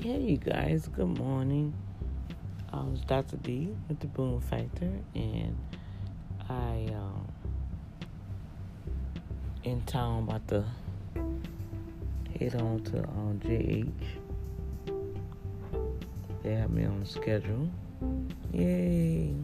[0.00, 0.86] Hey, you guys.
[0.86, 1.74] Good morning.
[2.72, 3.36] I was Dr.
[3.38, 5.58] D with the Boom Factor, and
[6.48, 7.26] I um
[9.64, 10.64] in town about to
[12.38, 13.90] head on to um, JH.
[16.44, 17.68] They have me on the schedule.
[18.52, 19.34] Yay!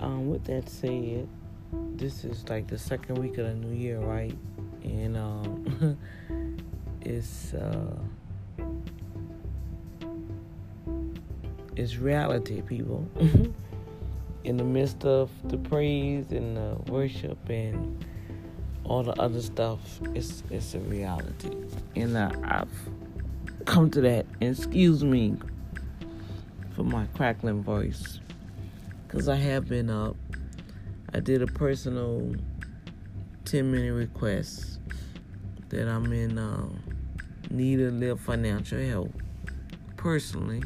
[0.00, 1.28] Um, with that said,
[1.96, 4.34] this is like the second week of the new year, right?
[4.84, 5.98] And um,
[7.02, 7.94] it's uh,
[11.76, 13.08] it's reality, people.
[14.44, 18.04] In the midst of the praise and the worship and
[18.84, 19.78] all the other stuff,
[20.14, 21.52] it's it's a reality,
[21.94, 24.26] and I, I've come to that.
[24.40, 25.36] excuse me
[26.74, 28.18] for my crackling voice,
[29.06, 30.16] because I have been up.
[31.14, 32.34] I did a personal
[33.44, 34.78] 10 minute request
[35.68, 36.68] that I'm in uh,
[37.50, 39.12] need of a little financial help
[39.96, 40.62] personally.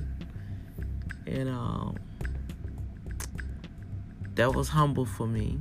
[1.26, 1.92] And uh,
[4.36, 5.58] that was humble for me.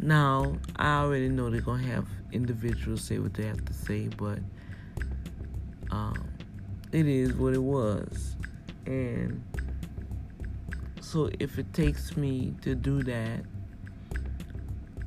[0.00, 4.08] Now, I already know they're going to have individuals say what they have to say,
[4.16, 4.38] but
[5.90, 6.28] um,
[6.92, 8.36] it is what it was.
[8.86, 9.42] And
[11.00, 13.40] so if it takes me to do that,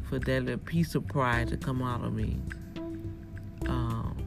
[0.04, 2.42] for that little piece of pride to come out of me,
[3.68, 4.18] um,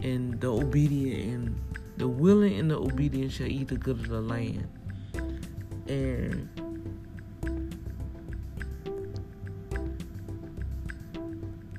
[0.00, 1.67] and the obedient and
[1.98, 4.68] the willing and the obedient shall eat the good of the land.
[5.88, 6.48] And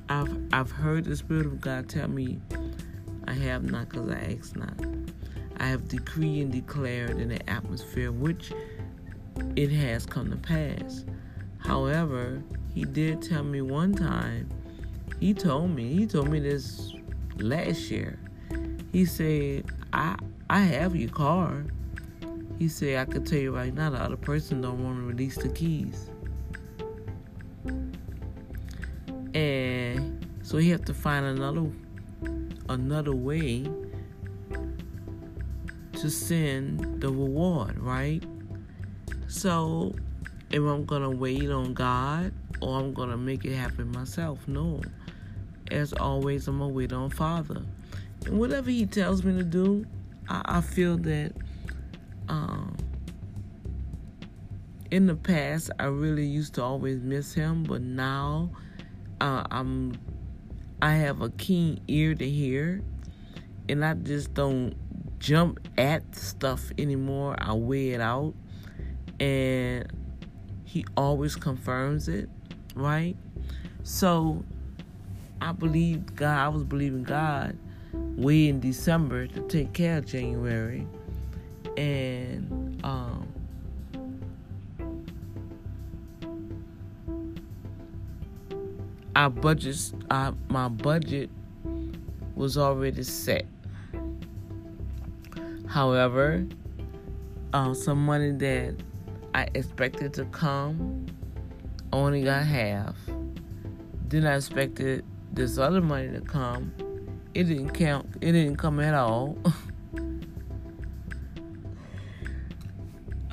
[0.08, 2.40] I've I've heard the Spirit of God tell me,
[3.26, 4.74] I have not because I ask not.
[5.58, 8.52] I have decreed and declared in the atmosphere, which
[9.56, 11.04] it has come to pass.
[11.58, 12.42] However,
[12.74, 14.50] he did tell me one time,
[15.18, 16.92] he told me, he told me this
[17.38, 18.18] last year.
[18.92, 20.16] He said, I
[20.48, 21.64] I have your car.
[22.58, 25.36] He said, I can tell you right now, the other person don't want to release
[25.36, 26.10] the keys.
[29.34, 31.70] And so he have to find another
[32.68, 33.66] another way
[35.92, 38.22] to send the reward, right?
[39.28, 39.94] So
[40.50, 44.46] if I'm gonna wait on God or I'm gonna make it happen myself.
[44.48, 44.80] No.
[45.70, 47.62] As always, I'm gonna wait on Father.
[48.28, 49.86] Whatever He tells me to do,
[50.28, 51.32] I, I feel that
[52.28, 52.76] um,
[54.90, 58.50] in the past I really used to always miss Him, but now
[59.20, 59.94] uh, I'm
[60.82, 62.82] I have a keen ear to hear,
[63.68, 64.74] and I just don't
[65.18, 67.36] jump at stuff anymore.
[67.38, 68.34] I weigh it out,
[69.18, 69.90] and
[70.64, 72.28] He always confirms it
[72.74, 73.16] right?
[73.82, 74.44] So
[75.40, 77.56] I believed God, I was believing God
[77.92, 80.86] way in December to take care of January.
[81.76, 83.26] And um
[89.16, 91.30] our budgets our, my budget
[92.34, 93.44] was already set.
[95.66, 96.46] However,
[97.52, 98.74] uh, some money that
[99.34, 101.06] I expected to come
[101.92, 102.96] only got half.
[104.08, 106.72] Then I expected this other money to come.
[107.32, 108.06] It didn't count.
[108.20, 109.38] It didn't come at all.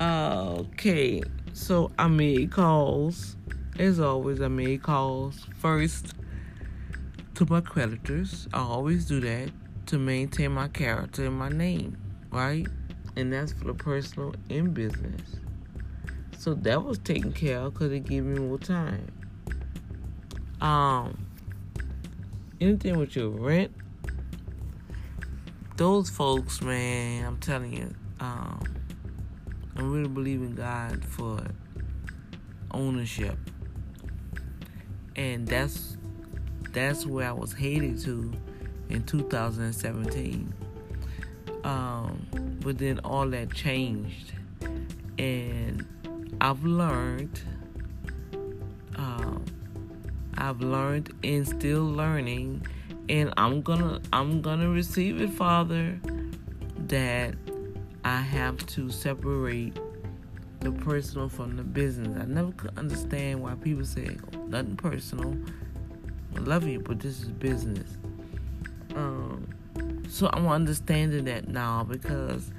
[0.00, 1.22] okay,
[1.52, 3.36] so I made calls.
[3.78, 6.14] As always, I made calls first
[7.34, 8.48] to my creditors.
[8.52, 9.50] I always do that
[9.86, 11.96] to maintain my character and my name,
[12.30, 12.66] right?
[13.16, 15.36] And that's for the personal and business.
[16.36, 19.06] So that was taken care of because it gave me more time.
[20.60, 21.26] Um,
[22.60, 23.72] anything with your rent,
[25.78, 28.60] those folks, man, I'm telling you, um,
[29.76, 31.40] I really believe in God for
[32.72, 33.38] ownership,
[35.14, 35.96] and that's
[36.72, 38.32] that's where I was headed to
[38.90, 40.52] in 2017.
[41.62, 42.26] Um,
[42.60, 44.32] but then all that changed,
[45.16, 45.86] and
[46.40, 47.40] I've learned,
[48.96, 49.44] um,
[50.36, 52.66] I've learned and still learning,
[53.08, 55.98] and I'm gonna I'm gonna receive it, Father,
[56.86, 57.34] that
[58.04, 59.78] I have to separate
[60.60, 62.20] the personal from the business.
[62.20, 64.16] I never could understand why people say
[64.48, 65.36] nothing personal.
[66.36, 67.96] I love you, but this is business.
[68.94, 69.48] Um,
[70.08, 72.50] so I'm understanding that now because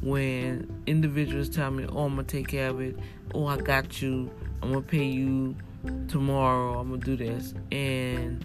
[0.00, 2.98] when individuals tell me, "Oh, I'm gonna take care of it,"
[3.34, 4.30] "Oh, I got you,"
[4.62, 5.54] "I'm gonna pay you
[6.08, 8.44] tomorrow," "I'm gonna do this," and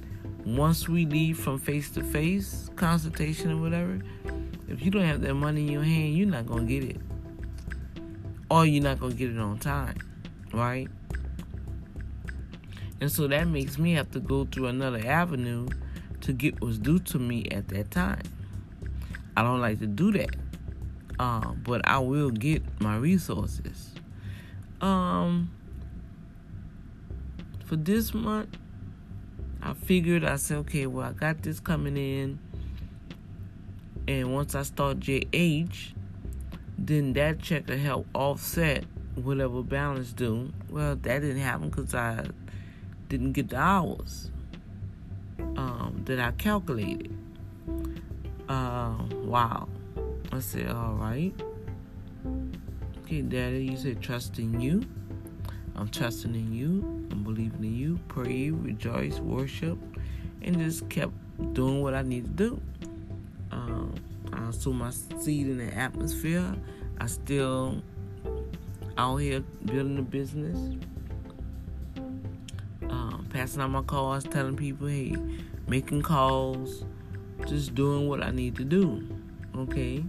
[0.56, 4.00] once we leave from face to face consultation or whatever,
[4.68, 6.98] If you don't have that money in your hand, you're not gonna get it,
[8.52, 9.96] or you're not gonna get it on time,
[10.54, 10.90] right?
[13.00, 15.70] And so that makes me have to go through another avenue
[16.22, 18.24] to get what's due to me at that time.
[19.38, 20.36] I don't like to do that,
[21.18, 23.94] uh, but I will get my resources.
[24.82, 25.50] Um,
[27.66, 28.58] for this month,
[29.62, 32.40] I figured I said, okay, well, I got this coming in,
[34.08, 35.94] and once I start JH,
[36.78, 40.52] then that check will help offset whatever balance due.
[40.70, 42.28] Well, that didn't happen because I
[43.10, 44.32] didn't get the hours
[45.40, 47.14] um, that I calculated.
[48.48, 49.68] Uh, wow.
[50.32, 51.34] I said, all right.
[53.04, 54.86] Okay, Daddy, you said trust in you.
[55.78, 56.82] I'm trusting in you.
[57.12, 58.00] I'm believing in you.
[58.08, 59.78] Pray, rejoice, worship,
[60.42, 61.14] and just kept
[61.54, 62.62] doing what I need to do.
[63.52, 63.94] Um,
[64.34, 66.56] I sow my seed in the atmosphere.
[67.00, 67.82] I still
[68.98, 70.58] out here building a business,
[72.90, 75.16] um, passing out my calls, telling people, hey,
[75.68, 76.86] making calls,
[77.46, 79.08] just doing what I need to do.
[79.56, 80.04] Okay.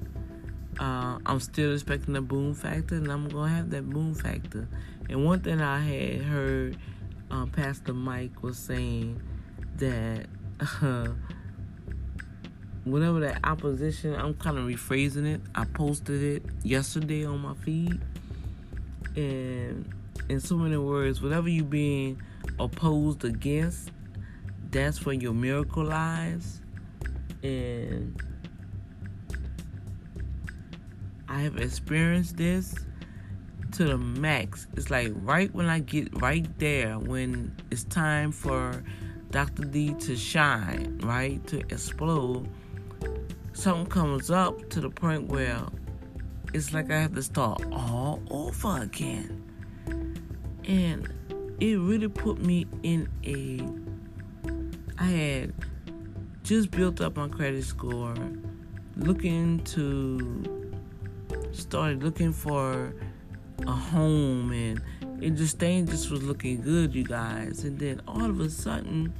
[0.80, 4.68] Uh, I'm still expecting a boom factor, and I'm gonna have that boom factor.
[5.08, 6.76] And one thing I had heard
[7.30, 9.20] um, Pastor Mike was saying
[9.76, 10.26] that
[10.82, 11.08] uh,
[12.84, 15.40] whatever that opposition, I'm kind of rephrasing it.
[15.54, 18.00] I posted it yesterday on my feed,
[19.16, 19.90] and
[20.28, 22.20] in so many words, whatever you being
[22.58, 23.90] opposed against,
[24.70, 26.60] that's where your miracle lies.
[27.42, 28.20] And
[31.28, 32.74] I have experienced this
[33.72, 34.66] to the max.
[34.76, 38.82] It's like right when I get right there, when it's time for
[39.30, 39.64] Dr.
[39.64, 42.48] D to shine, right, to explode,
[43.52, 45.60] something comes up to the point where
[46.54, 49.44] it's like I have to start all over again.
[50.64, 51.12] And
[51.60, 53.60] it really put me in a.
[54.98, 55.54] I had
[56.42, 58.14] just built up my credit score,
[58.96, 60.72] looking to,
[61.52, 62.94] started looking for
[63.66, 64.80] a home and
[65.20, 67.64] it just things just was looking good, you guys.
[67.64, 69.12] And then all of a sudden,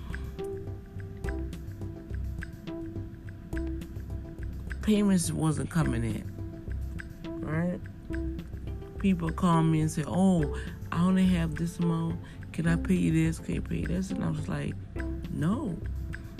[4.82, 6.25] payments wasn't coming in.
[7.40, 7.81] Right?
[8.99, 10.56] People call me and say, "Oh,
[10.93, 12.20] I only have this amount.
[12.52, 13.38] Can I pay you this?
[13.38, 14.75] Can you pay this?" And I was like,
[15.31, 15.76] "No."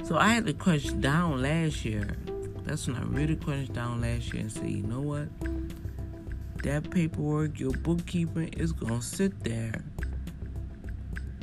[0.05, 2.17] So I had to crunch down last year.
[2.65, 5.29] That's when I really crunched down last year and say, "You know what?"
[6.63, 9.85] That paperwork, your bookkeeping is gonna sit there.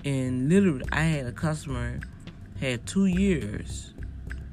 [0.04, 2.00] And literally, I had a customer
[2.60, 3.94] had two years.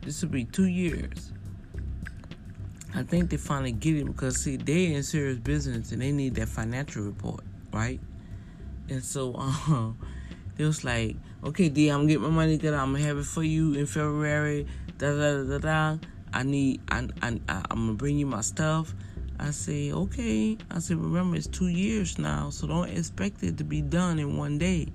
[0.02, 1.32] This would be two years.
[2.94, 6.34] I think they finally get it because see they in serious business and they need
[6.34, 7.42] that financial report,
[7.72, 8.00] right?
[8.88, 9.98] And so um,
[10.58, 12.76] it was like, okay, D, I'm gonna get my money together.
[12.76, 14.66] I'm gonna have it for you in February.
[14.98, 15.98] Da da da da.
[16.34, 16.80] I need.
[16.90, 18.94] I, I I'm gonna bring you my stuff.
[19.38, 20.56] I say, okay.
[20.70, 24.36] I said, remember, it's two years now, so don't expect it to be done in
[24.36, 24.88] one day.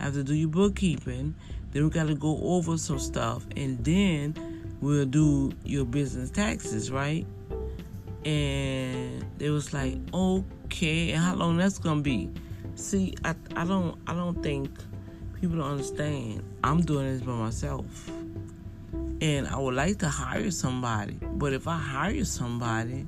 [0.00, 1.34] I have to do your bookkeeping.
[1.70, 4.34] Then we got to go over some stuff, and then
[4.80, 7.26] we'll do your business taxes, right?
[8.24, 12.30] And they was like, okay, and how long that's gonna be?
[12.74, 14.70] See, I I don't I don't think
[15.40, 16.42] people don't understand.
[16.62, 18.10] I'm doing this by myself.
[19.20, 21.18] And I would like to hire somebody.
[21.20, 23.06] But if I hire somebody,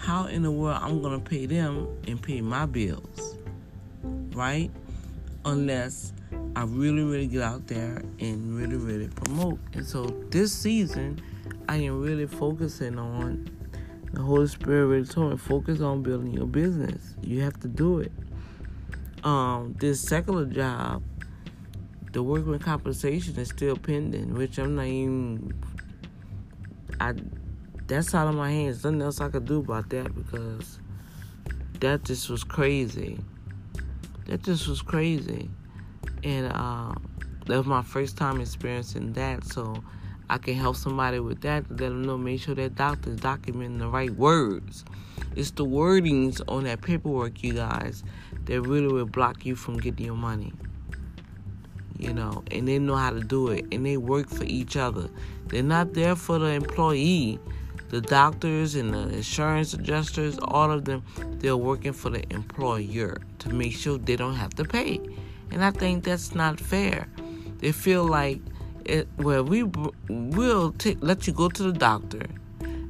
[0.00, 3.36] how in the world I'm gonna pay them and pay my bills,
[4.32, 4.70] right?
[5.44, 6.14] Unless
[6.56, 9.58] I really, really get out there and really, really promote.
[9.74, 11.20] And so this season,
[11.68, 13.50] I am really focusing on
[14.12, 17.14] the Holy Spirit really told me focus on building your business.
[17.22, 18.12] You have to do it.
[19.22, 21.02] Um, this secular job,
[22.12, 25.52] the workman compensation is still pending, which I'm not even.
[26.98, 27.14] I
[27.90, 28.84] that's out of my hands.
[28.84, 30.78] Nothing else I could do about that because
[31.80, 33.18] that just was crazy.
[34.26, 35.50] That just was crazy.
[36.22, 36.94] And uh,
[37.46, 39.44] that was my first time experiencing that.
[39.44, 39.82] So
[40.28, 43.88] I can help somebody with that let them know, make sure that doctor's documenting the
[43.88, 44.84] right words.
[45.34, 48.04] It's the wordings on that paperwork, you guys,
[48.44, 50.52] that really will block you from getting your money.
[51.98, 55.10] You know, and they know how to do it, and they work for each other.
[55.48, 57.40] They're not there for the employee
[57.90, 61.02] the doctors and the insurance adjusters, all of them,
[61.38, 65.00] they're working for the employer to make sure they don't have to pay.
[65.50, 67.08] And I think that's not fair.
[67.58, 68.40] They feel like,
[68.84, 69.64] it, well, we
[70.08, 72.26] will take, let you go to the doctor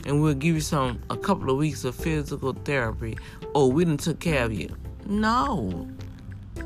[0.04, 3.18] and we'll give you some a couple of weeks of physical therapy.
[3.54, 4.74] Oh, we didn't took care of you.
[5.06, 5.88] No.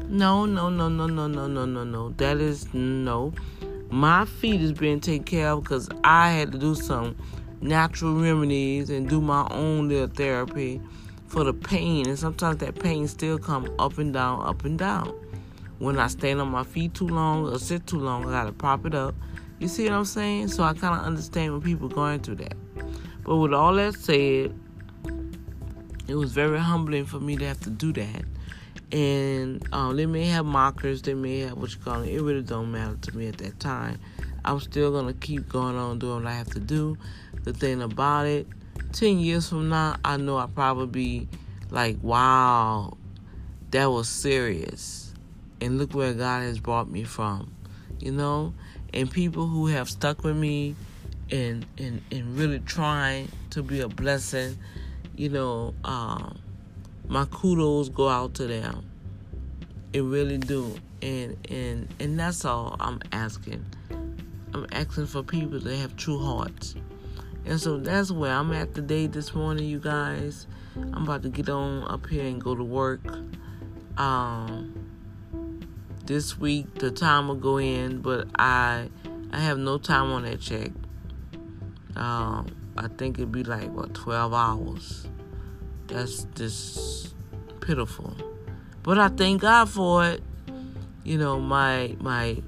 [0.09, 2.11] No, no, no, no, no, no, no, no, no.
[2.11, 3.33] That is no.
[3.91, 7.17] My feet is being taken care of because I had to do some
[7.65, 10.81] natural remedies and do my own little therapy
[11.27, 12.07] for the pain.
[12.07, 15.09] And sometimes that pain still come up and down, up and down.
[15.79, 18.87] When I stand on my feet too long or sit too long, I gotta prop
[18.87, 19.15] it up.
[19.59, 20.49] You see what I'm saying?
[20.49, 22.55] So I kind of understand when people going through that.
[23.25, 24.55] But with all that said,
[26.07, 28.25] it was very humbling for me to have to do that.
[28.93, 32.11] And um, they may have markers, they may have what you call it.
[32.11, 33.99] It really don't matter to me at that time.
[34.45, 36.97] I'm still gonna keep going on doing what I have to do.
[37.45, 38.47] The thing about it,
[38.93, 41.29] ten years from now, I know I'll probably be
[41.71, 42.97] like, wow,
[43.71, 45.13] that was serious.
[45.61, 47.53] And look where God has brought me from.
[48.01, 48.55] You know?
[48.93, 50.77] And people who have stuck with me
[51.31, 54.59] and and, and really trying to be a blessing,
[55.17, 56.39] you know, um,
[57.09, 58.89] my kudos go out to them.
[59.93, 60.77] It really do.
[61.03, 63.65] And and and that's all I'm asking.
[64.55, 66.77] I'm asking for people that have true hearts.
[67.45, 70.47] And so that's where I'm at today this morning, you guys.
[70.77, 73.01] I'm about to get on up here and go to work.
[73.99, 74.91] Um
[76.07, 78.89] this week the time will go in, but I
[79.33, 80.71] I have no time on that check.
[81.97, 82.47] Um
[82.77, 85.09] I think it'd be like what 12 hours.
[85.89, 87.15] That's just
[87.61, 88.15] pitiful.
[88.85, 90.23] But I thank God for it.
[91.03, 92.41] You know, my my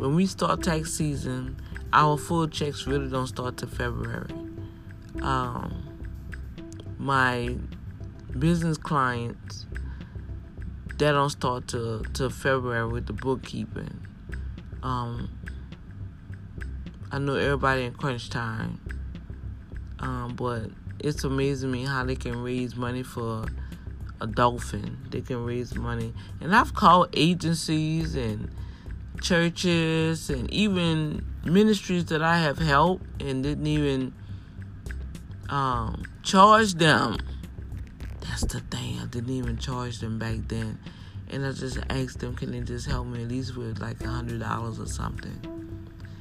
[0.00, 1.60] when we start tax season,
[1.92, 4.32] our full checks really don't start till February.
[5.20, 5.86] Um,
[6.98, 7.54] my
[8.38, 9.66] business clients
[10.96, 14.06] they don't start till till February with the bookkeeping.
[14.82, 15.28] Um,
[17.12, 18.80] I know everybody in crunch time,
[19.98, 23.44] um, but it's amazing me how they can raise money for
[24.22, 24.96] a dolphin.
[25.10, 28.50] They can raise money, and I've called agencies and
[29.20, 34.12] churches and even ministries that I have helped and didn't even
[35.48, 37.18] um, charge them.
[38.20, 38.98] That's the thing.
[39.00, 40.78] I didn't even charge them back then.
[41.28, 44.08] And I just asked them, can they just help me at least with like a
[44.08, 45.38] hundred dollars or something?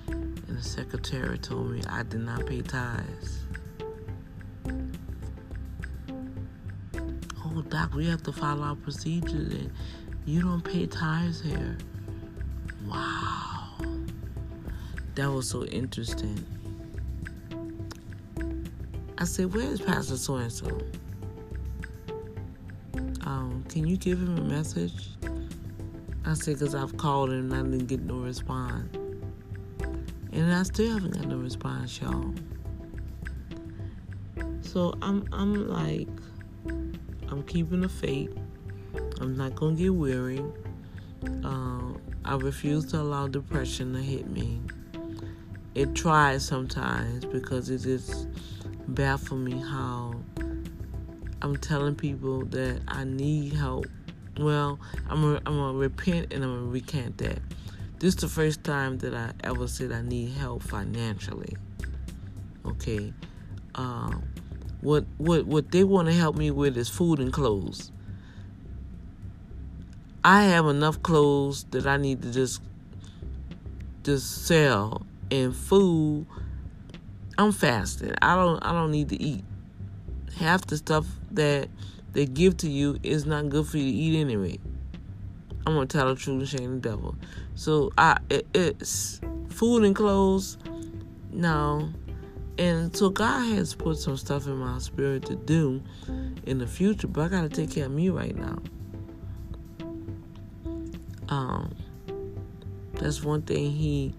[0.08, 3.46] And the secretary told me I did not pay tithes.
[7.46, 9.72] Oh, doc, we have to follow our procedures, and
[10.26, 11.78] you don't pay tithes here.
[12.88, 13.70] Wow.
[15.16, 16.46] That was so interesting.
[19.18, 20.80] I said, Where's Pastor so and so?
[23.70, 25.10] Can you give him a message?
[26.26, 28.98] I said, Because I've called him and I didn't get no response.
[30.34, 32.34] And I still haven't got no response, y'all.
[34.62, 36.08] So I'm I'm like
[37.30, 38.36] I'm keeping the faith.
[39.22, 40.44] I'm not gonna get weary.
[41.44, 41.89] Um,
[42.30, 44.62] I refuse to allow depression to hit me.
[45.74, 48.28] It tries sometimes because it just
[48.90, 50.14] baffles me how
[51.42, 53.88] I'm telling people that I need help.
[54.38, 57.40] Well, I'm gonna, I'm gonna repent and I'm gonna recant that.
[57.98, 61.58] This is the first time that I ever said I need help financially.
[62.64, 63.12] Okay,
[63.74, 64.22] um,
[64.82, 67.92] what what what they want to help me with is food and clothes.
[70.24, 72.62] I have enough clothes that I need to just
[74.04, 76.26] just sell and food.
[77.38, 78.14] I'm fasting.
[78.22, 79.46] I don't I don't need to eat.
[80.38, 81.70] Half the stuff that
[82.12, 84.60] they give to you is not good for you to eat anyway.
[85.66, 87.16] I'm gonna tell the truth and shame the devil.
[87.56, 90.58] So I it, it's food and clothes.
[91.32, 91.90] No.
[92.58, 95.82] And so God has put some stuff in my spirit to do
[96.46, 98.58] in the future, but I gotta take care of me right now.
[101.30, 101.76] Um,
[102.94, 104.14] that's one thing he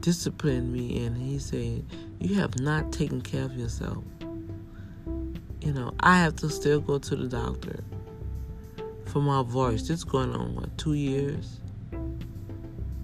[0.00, 1.14] disciplined me in.
[1.14, 1.84] He said,
[2.18, 4.02] You have not taken care of yourself.
[5.60, 7.82] You know, I have to still go to the doctor
[9.06, 9.86] for my voice.
[9.86, 11.60] This going on, what, two years?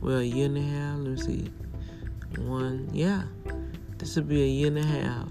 [0.01, 0.99] Well, a year and a half.
[0.99, 1.51] Let me see.
[2.39, 3.23] One, yeah.
[3.99, 5.29] This will be a year and a half.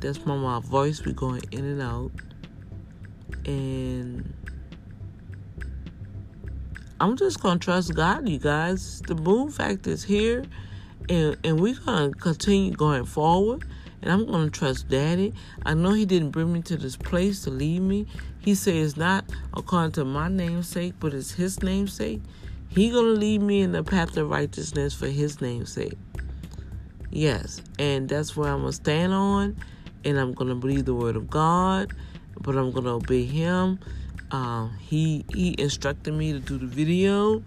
[0.00, 2.10] That's why my voice be going in and out.
[3.46, 4.32] And
[7.00, 9.00] I'm just gonna trust God, you guys.
[9.06, 10.44] The boom factor is here,
[11.08, 13.64] and and we're gonna continue going forward.
[14.02, 15.32] And I'm gonna trust Daddy.
[15.64, 18.06] I know He didn't bring me to this place to leave me.
[18.40, 22.20] He says not according to my namesake, but it's His namesake.
[22.68, 25.96] He gonna lead me in the path of righteousness for His namesake.
[27.10, 29.56] Yes, and that's where I'm gonna stand on,
[30.04, 31.94] and I'm gonna believe the word of God,
[32.42, 33.78] but I'm gonna obey Him.
[34.30, 37.42] Um, he he instructed me to do the video,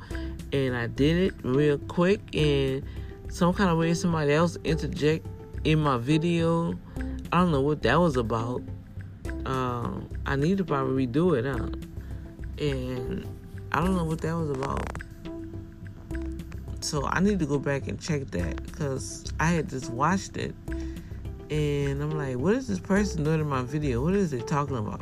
[0.51, 2.21] and I did it real quick.
[2.35, 2.83] And
[3.29, 5.25] some kind of way somebody else interject
[5.63, 6.77] in my video.
[7.31, 8.61] I don't know what that was about.
[9.45, 11.69] Um, I need to probably redo it, huh?
[12.63, 13.27] And
[13.71, 14.87] I don't know what that was about.
[16.81, 20.53] So I need to go back and check that because I had just watched it
[21.49, 24.03] and I'm like, what is this person doing in my video?
[24.03, 25.01] What is they talking about?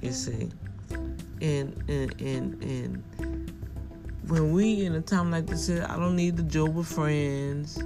[0.00, 0.50] You see,
[1.42, 3.52] and and and and
[4.28, 7.82] when we in a time like this, I don't need the Job friends,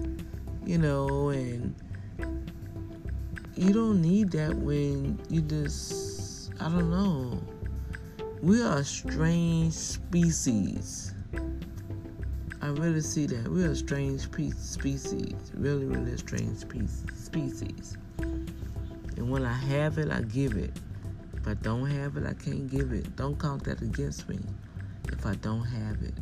[0.64, 1.75] you know, and
[3.56, 7.42] you don't need that when you just I don't know.
[8.42, 11.14] We are a strange species.
[12.61, 13.49] I really see that.
[13.50, 15.35] We're a strange species.
[15.54, 17.97] Really, really a strange species.
[18.18, 20.73] And when I have it, I give it.
[21.45, 23.17] If I don't have it, I can't give it.
[23.17, 24.39] Don't count that against me
[25.13, 26.15] if I don't have it.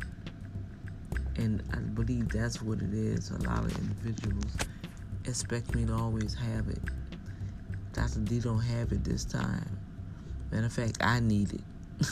[1.37, 3.31] And I believe that's what it is.
[3.31, 4.51] A lot of individuals
[5.23, 6.81] expect me to always have it.
[7.93, 8.19] Dr.
[8.19, 9.79] D don't have it this time.
[10.51, 11.61] Matter of fact, I need it.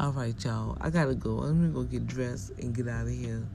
[0.00, 0.76] All right, y'all.
[0.80, 1.38] I gotta go.
[1.38, 3.46] I'm gonna go get dressed and get out of here.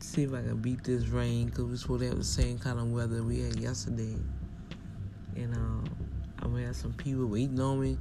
[0.00, 2.80] See if I can beat this rain because we're supposed to have the same kind
[2.80, 4.16] of weather we had yesterday.
[5.36, 5.84] And um,
[6.54, 7.96] I'm some people waiting on me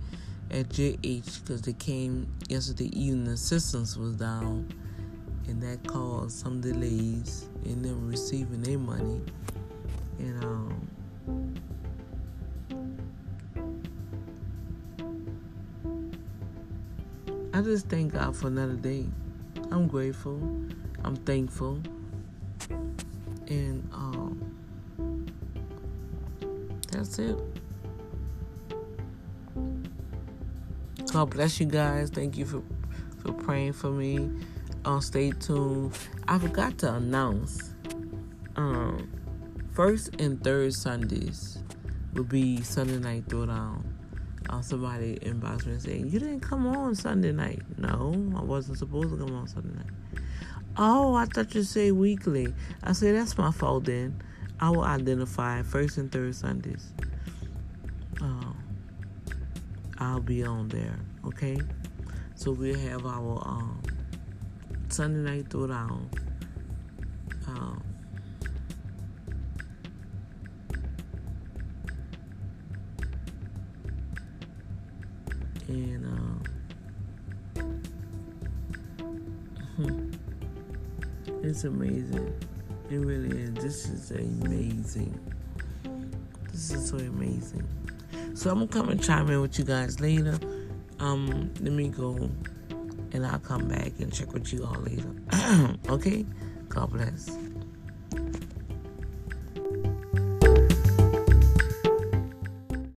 [0.50, 3.26] at JH because they came yesterday evening.
[3.26, 4.74] The systems was down,
[5.48, 9.22] and that caused some delays in them receiving their money.
[10.20, 10.88] And um,
[17.54, 19.06] I just thank God for another day.
[19.72, 20.40] I'm grateful.
[21.04, 21.82] I'm thankful.
[23.48, 24.54] And um,
[26.92, 27.38] that's it.
[31.12, 32.10] God bless you guys.
[32.10, 32.64] Thank you for
[33.22, 34.30] for praying for me.
[34.86, 35.98] Uh, stay tuned.
[36.28, 37.74] I forgot to announce.
[38.56, 39.12] Um,
[39.74, 41.64] first and third Sundays
[42.14, 43.84] will be Sunday night throwdown
[44.52, 47.62] uh, somebody inboxed me saying, You didn't come on Sunday night.
[47.78, 50.24] No, I wasn't supposed to come on Sunday night.
[50.78, 52.54] Oh, I thought you say weekly.
[52.84, 54.22] I said, That's my fault then.
[54.60, 56.92] I will identify first and third Sundays.
[58.22, 58.54] Uh,
[60.02, 61.60] I'll be on there, okay?
[62.34, 63.84] So we'll have our um,
[64.90, 66.08] Sunday night throwdown.
[67.46, 67.84] Um,
[75.68, 76.06] and
[79.78, 80.12] um,
[81.44, 82.34] it's amazing.
[82.90, 83.54] It really is.
[83.54, 85.20] This is amazing.
[86.52, 87.68] This is so amazing.
[88.42, 90.36] So I'm gonna come and chime in with you guys later.
[90.98, 92.28] Um, let me go,
[93.12, 95.78] and I'll come back and check with you all later.
[95.90, 96.26] okay.
[96.68, 97.38] God bless.